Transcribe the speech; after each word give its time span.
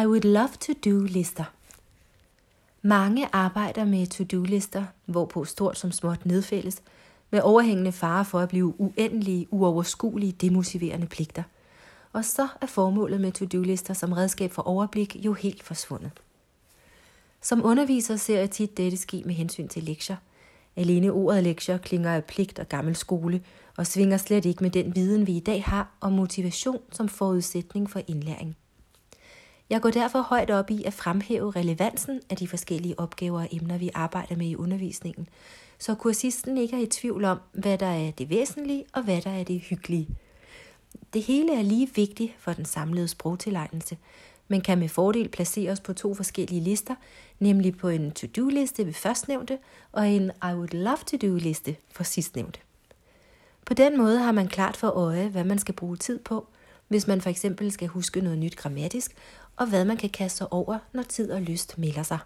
I 0.00 0.06
would 0.06 0.24
love 0.24 0.48
to 0.60 0.72
do 0.90 1.04
lister. 1.04 1.44
Mange 2.82 3.28
arbejder 3.32 3.84
med 3.84 4.06
to-do-lister, 4.06 4.84
hvorpå 5.06 5.44
stort 5.44 5.78
som 5.78 5.92
småt 5.92 6.26
nedfældes, 6.26 6.82
med 7.30 7.40
overhængende 7.40 7.92
fare 7.92 8.24
for 8.24 8.38
at 8.38 8.48
blive 8.48 8.80
uendelige, 8.80 9.46
uoverskuelige, 9.50 10.32
demotiverende 10.32 11.06
pligter. 11.06 11.42
Og 12.12 12.24
så 12.24 12.48
er 12.60 12.66
formålet 12.66 13.20
med 13.20 13.32
to-do-lister 13.32 13.94
som 13.94 14.12
redskab 14.12 14.52
for 14.52 14.62
overblik 14.62 15.16
jo 15.16 15.32
helt 15.32 15.62
forsvundet. 15.62 16.10
Som 17.40 17.64
underviser 17.64 18.16
ser 18.16 18.38
jeg 18.38 18.50
tit 18.50 18.76
dette 18.76 18.96
ske 18.96 19.22
med 19.26 19.34
hensyn 19.34 19.68
til 19.68 19.82
lektier. 19.82 20.16
Alene 20.76 21.10
ordet 21.10 21.42
lektier 21.42 21.78
klinger 21.78 22.14
af 22.14 22.24
pligt 22.24 22.58
og 22.58 22.68
gammel 22.68 22.96
skole, 22.96 23.42
og 23.76 23.86
svinger 23.86 24.16
slet 24.16 24.44
ikke 24.44 24.62
med 24.62 24.70
den 24.70 24.94
viden, 24.94 25.26
vi 25.26 25.36
i 25.36 25.40
dag 25.40 25.64
har 25.64 25.88
om 26.00 26.12
motivation 26.12 26.80
som 26.92 27.08
forudsætning 27.08 27.90
for 27.90 28.00
indlæring. 28.06 28.56
Jeg 29.70 29.80
går 29.80 29.90
derfor 29.90 30.20
højt 30.20 30.50
op 30.50 30.70
i 30.70 30.84
at 30.84 30.92
fremhæve 30.92 31.50
relevansen 31.50 32.20
af 32.30 32.36
de 32.36 32.48
forskellige 32.48 32.98
opgaver 32.98 33.40
og 33.40 33.48
emner, 33.52 33.78
vi 33.78 33.90
arbejder 33.94 34.36
med 34.36 34.46
i 34.46 34.56
undervisningen, 34.56 35.28
så 35.78 35.94
kursisten 35.94 36.58
ikke 36.58 36.76
er 36.76 36.80
i 36.80 36.86
tvivl 36.86 37.24
om, 37.24 37.40
hvad 37.52 37.78
der 37.78 37.86
er 37.86 38.10
det 38.10 38.30
væsentlige 38.30 38.84
og 38.92 39.02
hvad 39.02 39.20
der 39.20 39.30
er 39.30 39.44
det 39.44 39.60
hyggelige. 39.60 40.08
Det 41.12 41.22
hele 41.22 41.58
er 41.58 41.62
lige 41.62 41.94
vigtigt 41.94 42.32
for 42.38 42.52
den 42.52 42.64
samlede 42.64 43.08
sprogtilegnelse, 43.08 43.96
men 44.48 44.60
kan 44.60 44.78
med 44.78 44.88
fordel 44.88 45.28
placeres 45.28 45.80
på 45.80 45.92
to 45.92 46.14
forskellige 46.14 46.60
lister, 46.60 46.94
nemlig 47.38 47.76
på 47.76 47.88
en 47.88 48.12
to-do-liste 48.12 48.86
ved 48.86 48.92
førstnævnte 48.92 49.58
og 49.92 50.08
en 50.08 50.30
I 50.42 50.54
would 50.54 50.74
love 50.74 50.98
to 51.06 51.16
do-liste 51.16 51.76
for 51.90 52.04
sidstnævnte. 52.04 52.60
På 53.66 53.74
den 53.74 53.98
måde 53.98 54.18
har 54.18 54.32
man 54.32 54.48
klart 54.48 54.76
for 54.76 54.88
øje, 54.88 55.28
hvad 55.28 55.44
man 55.44 55.58
skal 55.58 55.74
bruge 55.74 55.96
tid 55.96 56.18
på, 56.18 56.46
hvis 56.88 57.06
man 57.06 57.20
for 57.20 57.30
eksempel 57.30 57.72
skal 57.72 57.88
huske 57.88 58.20
noget 58.20 58.38
nyt 58.38 58.56
grammatisk, 58.56 59.12
og 59.56 59.66
hvad 59.66 59.84
man 59.84 59.96
kan 59.96 60.10
kaste 60.10 60.38
sig 60.38 60.52
over, 60.52 60.78
når 60.92 61.02
tid 61.02 61.30
og 61.30 61.42
lyst 61.42 61.78
melder 61.78 62.02
sig. 62.02 62.18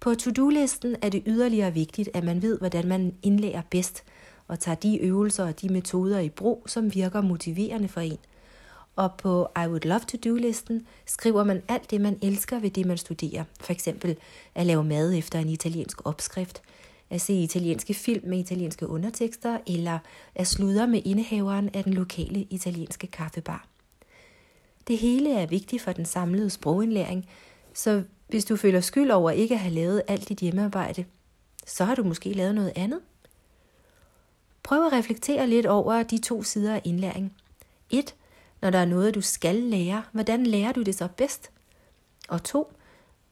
På 0.00 0.14
to-do-listen 0.14 0.96
er 1.02 1.08
det 1.08 1.22
yderligere 1.26 1.74
vigtigt, 1.74 2.10
at 2.14 2.24
man 2.24 2.42
ved, 2.42 2.58
hvordan 2.58 2.88
man 2.88 3.14
indlærer 3.22 3.62
bedst, 3.70 4.04
og 4.48 4.60
tager 4.60 4.76
de 4.76 4.98
øvelser 4.98 5.44
og 5.44 5.60
de 5.60 5.68
metoder 5.68 6.18
i 6.18 6.28
brug, 6.28 6.64
som 6.66 6.94
virker 6.94 7.20
motiverende 7.20 7.88
for 7.88 8.00
en. 8.00 8.18
Og 8.96 9.14
på 9.18 9.48
I 9.56 9.66
would 9.66 9.84
love 9.84 10.00
to 10.00 10.18
do-listen 10.24 10.86
skriver 11.06 11.44
man 11.44 11.62
alt 11.68 11.90
det, 11.90 12.00
man 12.00 12.18
elsker 12.22 12.58
ved 12.58 12.70
det, 12.70 12.86
man 12.86 12.98
studerer. 12.98 13.44
For 13.60 13.72
eksempel 13.72 14.16
at 14.54 14.66
lave 14.66 14.84
mad 14.84 15.14
efter 15.14 15.38
en 15.38 15.48
italiensk 15.48 16.06
opskrift, 16.06 16.62
at 17.10 17.20
se 17.20 17.34
italienske 17.34 17.94
film 17.94 18.28
med 18.28 18.38
italienske 18.38 18.88
undertekster, 18.88 19.58
eller 19.66 19.98
at 20.34 20.46
sludre 20.46 20.86
med 20.86 21.02
indehaveren 21.04 21.70
af 21.74 21.84
den 21.84 21.94
lokale 21.94 22.46
italienske 22.50 23.06
kaffebar. 23.06 23.66
Det 24.88 24.98
hele 24.98 25.32
er 25.34 25.46
vigtigt 25.46 25.82
for 25.82 25.92
den 25.92 26.04
samlede 26.04 26.50
sprogindlæring, 26.50 27.28
så 27.74 28.02
hvis 28.28 28.44
du 28.44 28.56
føler 28.56 28.80
skyld 28.80 29.10
over 29.10 29.30
ikke 29.30 29.54
at 29.54 29.60
have 29.60 29.74
lavet 29.74 30.02
alt 30.08 30.28
dit 30.28 30.38
hjemmearbejde, 30.38 31.04
så 31.66 31.84
har 31.84 31.94
du 31.94 32.04
måske 32.04 32.32
lavet 32.32 32.54
noget 32.54 32.72
andet. 32.76 33.00
Prøv 34.62 34.86
at 34.86 34.92
reflektere 34.92 35.46
lidt 35.46 35.66
over 35.66 36.02
de 36.02 36.18
to 36.18 36.42
sider 36.42 36.74
af 36.74 36.82
indlæring. 36.84 37.32
1. 37.90 38.14
Når 38.62 38.70
der 38.70 38.78
er 38.78 38.84
noget, 38.84 39.14
du 39.14 39.20
skal 39.20 39.54
lære, 39.54 40.02
hvordan 40.12 40.46
lærer 40.46 40.72
du 40.72 40.82
det 40.82 40.94
så 40.94 41.08
bedst? 41.16 41.50
Og 42.28 42.44
2. 42.44 42.72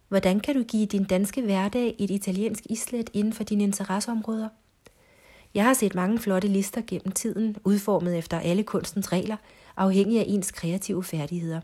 Hvordan 0.09 0.41
kan 0.41 0.55
du 0.55 0.63
give 0.63 0.87
din 0.87 1.05
danske 1.05 1.43
hverdag 1.43 1.97
et 1.99 2.11
italiensk 2.11 2.67
islet 2.71 3.11
inden 3.13 3.33
for 3.33 3.45
dine 3.45 3.65
interesseområder? 3.65 4.49
Jeg 5.57 5.65
har 5.65 5.75
set 5.75 5.95
mange 5.95 6.19
flotte 6.19 6.49
lister 6.49 6.83
gennem 6.87 7.13
tiden, 7.13 7.57
udformet 7.65 8.19
efter 8.19 8.41
alle 8.41 8.63
kunstens 8.63 9.13
regler, 9.13 9.37
afhængig 9.77 10.21
af 10.21 10.25
ens 10.29 10.51
kreative 10.51 11.05
færdigheder. 11.05 11.61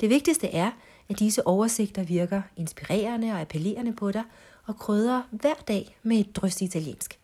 Det 0.00 0.10
vigtigste 0.10 0.48
er, 0.54 0.70
at 1.08 1.18
disse 1.18 1.46
oversigter 1.46 2.02
virker 2.02 2.42
inspirerende 2.56 3.32
og 3.32 3.40
appellerende 3.40 3.92
på 3.92 4.12
dig, 4.12 4.22
og 4.66 4.78
krydrer 4.78 5.22
hver 5.30 5.54
dag 5.68 5.96
med 6.02 6.18
et 6.18 6.36
drøst 6.36 6.62
italiensk. 6.62 7.18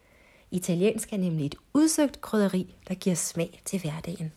Italiensk 0.51 1.13
er 1.13 1.19
nemlig 1.19 1.47
et 1.47 1.55
udsøgt 1.75 2.21
krydderi, 2.21 2.75
der 2.89 2.95
giver 2.95 3.17
smag 3.17 3.63
til 3.65 3.81
hverdagen. 3.81 4.33